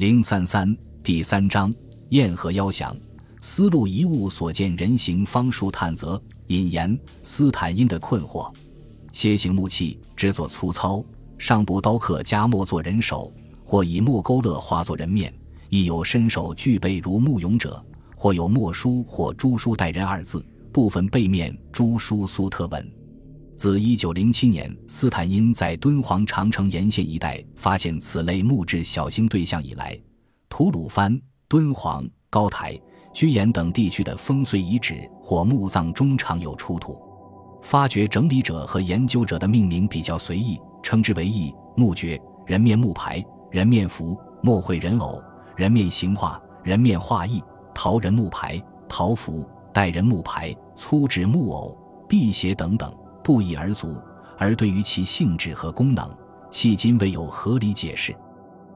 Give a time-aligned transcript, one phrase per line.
[0.00, 1.70] 零三三第三章
[2.08, 2.96] 燕和邀降。
[3.42, 8.50] 丝路遗物所见人形方术探则引言斯坦因的困惑。
[9.12, 11.04] 楔形木器制作粗糙，
[11.36, 13.30] 上部刀刻加墨作人手，
[13.62, 15.30] 或以墨勾勒画作人面；
[15.68, 17.84] 亦有身手具备如木俑者，
[18.16, 20.42] 或有墨书或朱书代人二字，
[20.72, 22.90] 部分背面朱书苏特文。
[23.60, 30.00] 自一九零七年斯坦因在敦煌长城沿线一带发现此类木质小型对象以来，
[30.48, 32.74] 吐鲁番、敦煌、高台、
[33.12, 36.98] 居延等地区的烽燧遗址或墓葬中常有出土。
[37.60, 45.22] 发掘整理者和研究者的命名比较随意，称之为义墓掘、人面木牌、人面符、墨绘人偶、
[45.54, 47.42] 人面形画、人面画意、
[47.74, 51.76] 陶人木牌、陶符、代人木牌、粗纸木偶、
[52.08, 52.90] 辟邪等等。
[53.22, 53.96] 不一而足，
[54.38, 56.08] 而对于其性质和功能，
[56.50, 58.14] 迄今未有合理解释。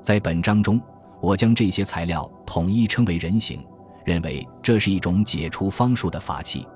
[0.00, 0.80] 在本章中，
[1.20, 3.64] 我将这些材料统一称为人形，
[4.04, 6.66] 认为这是一种解除方术的法器。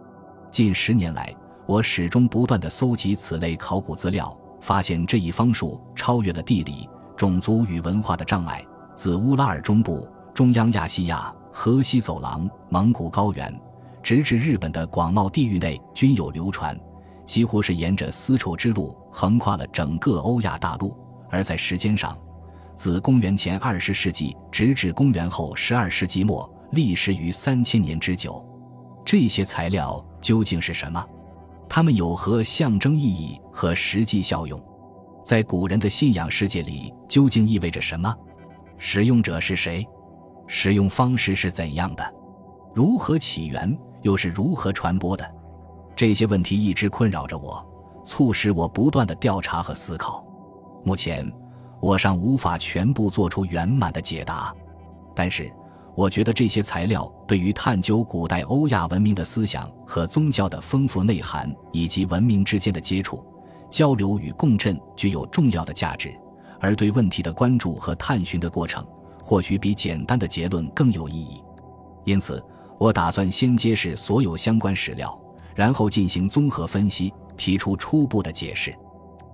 [0.51, 1.35] 近十年来，
[1.67, 13.55] 我始终不断地搜集此类考古资料，发现这一方术超越了地理、种族与文化的障碍，自乌拉尔中部、中央亚细亚、河西走廊、蒙古高原，
[14.03, 16.75] 直至日本的广袤地域内均有流传。
[17.29, 20.97] 几乎是沿着丝绸之路横跨了整个欧亚大陆，
[21.29, 22.17] 而在时间上，
[22.75, 28.43] 自公元前二十世纪直至公元后十二世纪末，历时于三千年之久。
[29.05, 31.07] 这些材料究竟是什么？
[31.69, 34.59] 它们有何象征意义和实际效用？
[35.23, 38.17] 在古人的信仰世界里，究竟意味着什么？
[38.79, 39.87] 使用者是谁？
[40.47, 42.15] 使用方式是怎样的？
[42.75, 43.79] 如何起源？
[44.01, 45.31] 又是如何传播的？
[45.99, 47.61] 这些问题一直困扰着我，
[48.05, 50.25] 促使我不断的调查和思考。
[50.85, 51.29] 目前，
[51.81, 54.55] 我尚无法全部做出圆满的解答，
[55.13, 55.53] 但是，
[55.97, 63.27] 我觉得这些材料对于探究古代欧亚文明的思想和宗教的丰富内涵，以及文明之间的接触、
[63.69, 66.15] 交流与共振具有重要的价值。
[66.61, 68.87] 而对问题的关注和探寻的过程，
[69.21, 71.43] 或许比简单的结论更有意义。
[72.05, 72.41] 因此，
[72.79, 75.21] 我打算先揭示所有相关史料。
[75.59, 78.73] 然后进行综合分析，提出初步的解释。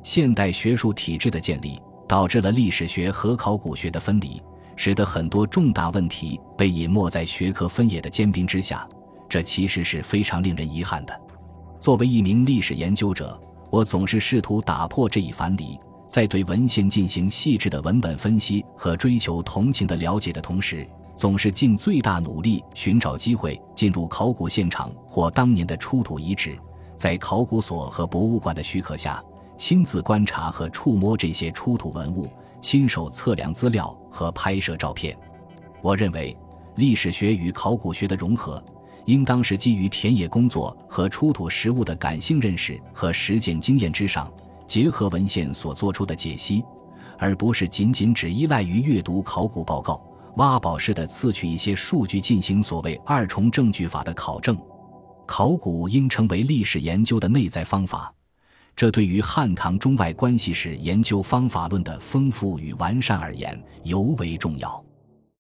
[0.03, 4.41] 现代学术体制的建立导致了历史学和考古学的分离，
[4.75, 8.89] 使得很多重大问题被隐没在学科分野的坚冰之下。
[9.29, 11.15] 这其实是非常令人遗憾的。
[11.79, 20.89] 作为一名历史研究者，我总是试图打破这一樊篱，在对文献进行细致的文本分析和追求同情的了解的同时。
[21.17, 26.59] 总是尽最大努力寻找机会进入考古现场或当年的出土遗址，
[26.97, 29.23] 在考古所和博物馆的许可下，
[29.57, 32.29] 亲自观察和触摸这些出土文物，
[32.61, 35.17] 亲手测量资料和拍摄照片。
[35.81, 36.37] 我认为，
[36.77, 38.63] 历史学与考古学的融合，
[39.05, 44.29] 应当是基于田野工作和出土实物的感性认识和实践经验之上，
[44.67, 46.65] 结合文献所做出的解析，
[47.19, 50.03] 而不是仅仅只依赖于阅读考古报告。
[50.37, 54.59] 挖宝式的刺取一些数据进行所谓二重证据法的考证，
[55.27, 58.13] 考古应成为历史研究的内在方法，
[58.75, 64.85] 这对于汉唐中外关系史研究方法论的丰富与完善而言尤为重要。